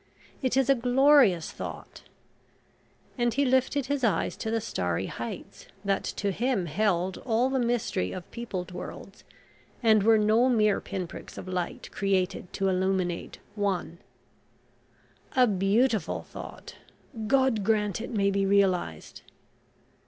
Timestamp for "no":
10.17-10.49